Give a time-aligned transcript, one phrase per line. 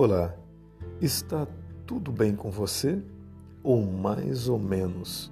[0.00, 0.32] Olá,
[1.00, 1.44] está
[1.84, 3.02] tudo bem com você?
[3.64, 5.28] Ou mais ou menos?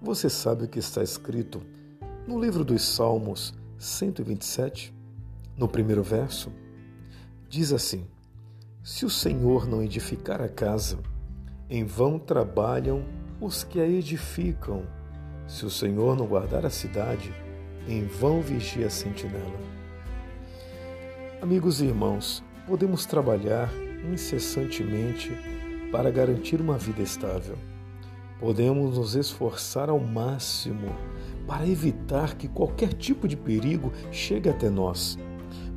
[0.00, 1.60] Você sabe o que está escrito
[2.24, 4.94] no livro dos Salmos 127,
[5.56, 6.52] no primeiro verso?
[7.48, 8.06] Diz assim:
[8.84, 11.00] Se o Senhor não edificar a casa,
[11.68, 13.04] em vão trabalham
[13.40, 14.84] os que a edificam.
[15.48, 17.34] Se o Senhor não guardar a cidade,
[17.88, 19.58] em vão vigia a sentinela.
[21.42, 23.68] Amigos e irmãos, podemos trabalhar
[24.12, 25.30] incessantemente
[25.90, 27.56] para garantir uma vida estável.
[28.38, 30.94] Podemos nos esforçar ao máximo
[31.46, 35.18] para evitar que qualquer tipo de perigo chegue até nós.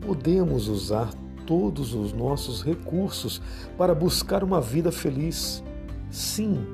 [0.00, 1.12] Podemos usar
[1.44, 3.42] todos os nossos recursos
[3.76, 5.62] para buscar uma vida feliz.
[6.10, 6.64] Sim,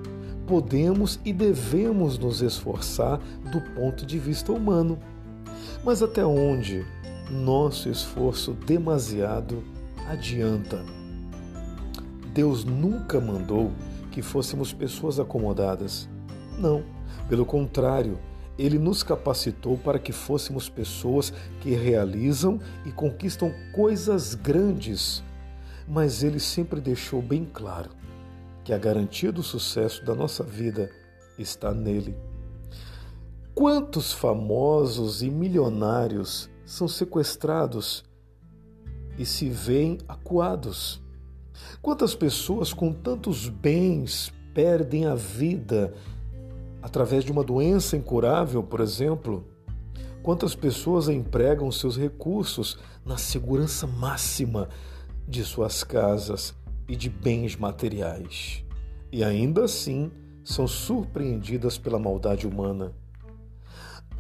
[0.47, 3.19] podemos e devemos nos esforçar
[3.51, 4.99] do ponto de vista humano.
[5.85, 6.87] Mas até onde
[7.31, 9.65] nosso esforço demasiado
[10.09, 11.02] adianta?
[12.33, 13.71] Deus nunca mandou
[14.11, 16.09] que fôssemos pessoas acomodadas.
[16.59, 16.85] Não,
[17.29, 18.19] pelo contrário,
[18.59, 25.23] ele nos capacitou para que fôssemos pessoas que realizam e conquistam coisas grandes.
[25.87, 27.91] Mas ele sempre deixou bem claro
[28.65, 30.91] que a garantia do sucesso da nossa vida
[31.39, 32.17] está nele.
[33.55, 38.05] Quantos famosos e milionários são sequestrados
[39.19, 41.02] e se veem acuados?
[41.81, 45.95] Quantas pessoas com tantos bens perdem a vida
[46.83, 49.47] através de uma doença incurável, por exemplo?
[50.23, 54.69] Quantas pessoas empregam seus recursos na segurança máxima
[55.27, 56.55] de suas casas
[56.89, 58.65] e de bens materiais
[59.11, 60.11] e ainda assim
[60.45, 62.93] são surpreendidas pela maldade humana?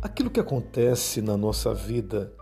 [0.01, 2.33] Aquilo que acontece na nossa vida,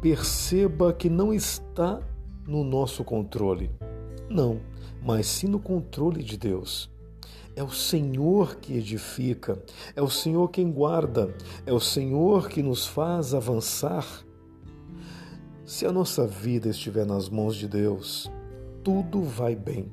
[0.00, 2.00] perceba que não está
[2.46, 3.70] no nosso controle.
[4.30, 4.60] Não,
[5.02, 6.88] mas sim no controle de Deus.
[7.56, 9.60] É o Senhor que edifica,
[9.96, 11.34] é o Senhor quem guarda,
[11.66, 14.06] é o Senhor que nos faz avançar.
[15.64, 18.30] Se a nossa vida estiver nas mãos de Deus,
[18.84, 19.90] tudo vai bem,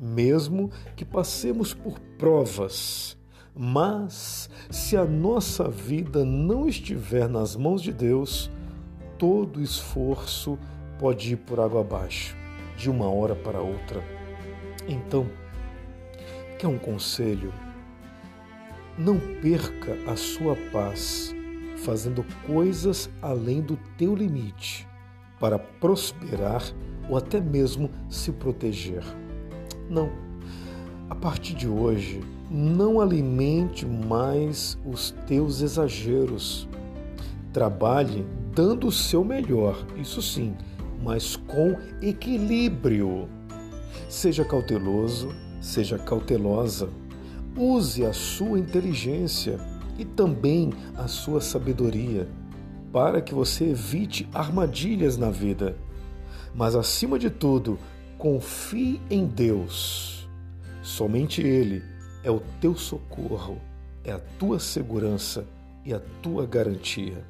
[0.00, 3.16] mesmo que passemos por provas.
[3.54, 8.50] Mas se a nossa vida não estiver nas mãos de Deus,
[9.16, 10.58] todo esforço
[10.98, 12.43] pode ir por água abaixo
[12.76, 14.02] de uma hora para outra.
[14.88, 15.28] Então,
[16.58, 17.52] quer um conselho?
[18.96, 21.34] Não perca a sua paz
[21.76, 24.88] fazendo coisas além do teu limite
[25.40, 26.62] para prosperar
[27.08, 29.02] ou até mesmo se proteger.
[29.90, 30.10] Não.
[31.10, 32.20] A partir de hoje,
[32.50, 36.68] não alimente mais os teus exageros.
[37.52, 38.24] Trabalhe
[38.54, 40.56] dando o seu melhor, isso sim,
[41.04, 43.28] mas com equilíbrio.
[44.08, 46.88] Seja cauteloso, seja cautelosa.
[47.56, 49.60] Use a sua inteligência
[49.98, 52.26] e também a sua sabedoria
[52.90, 55.76] para que você evite armadilhas na vida.
[56.54, 57.78] Mas acima de tudo,
[58.16, 60.28] confie em Deus.
[60.80, 61.82] Somente Ele
[62.22, 63.60] é o teu socorro,
[64.04, 65.44] é a tua segurança
[65.84, 67.24] e a tua garantia.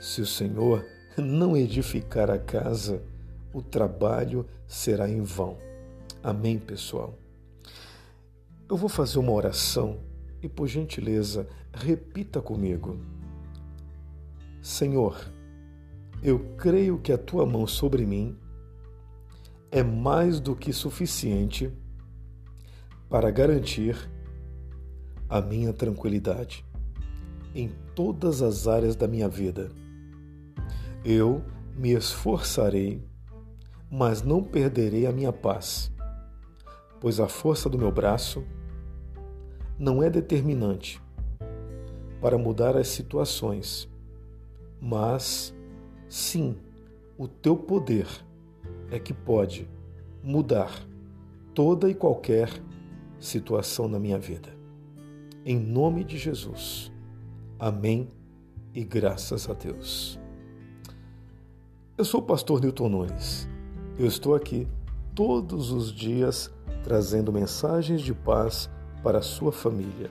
[0.00, 0.84] Se o Senhor
[1.20, 3.02] não edificar a casa,
[3.52, 5.56] o trabalho será em vão.
[6.22, 7.18] Amém, pessoal?
[8.68, 9.98] Eu vou fazer uma oração
[10.42, 12.98] e, por gentileza, repita comigo.
[14.60, 15.18] Senhor,
[16.22, 18.36] eu creio que a tua mão sobre mim
[19.70, 21.72] é mais do que suficiente
[23.08, 23.96] para garantir
[25.28, 26.64] a minha tranquilidade
[27.54, 29.70] em todas as áreas da minha vida
[31.04, 31.42] eu
[31.76, 33.02] me esforçarei,
[33.90, 35.92] mas não perderei a minha paz,
[37.00, 38.44] pois a força do meu braço
[39.78, 41.00] não é determinante
[42.20, 43.88] para mudar as situações,
[44.80, 45.54] mas
[46.08, 46.56] sim
[47.16, 48.06] o teu poder
[48.90, 49.68] é que pode
[50.22, 50.86] mudar
[51.54, 52.50] toda e qualquer
[53.18, 54.48] situação na minha vida.
[55.44, 56.92] Em nome de Jesus.
[57.58, 58.08] Amém
[58.74, 60.18] e graças a Deus.
[61.98, 63.48] Eu sou o pastor Newton Nunes.
[63.98, 64.68] Eu estou aqui
[65.16, 66.48] todos os dias
[66.84, 68.70] trazendo mensagens de paz
[69.02, 70.08] para a sua família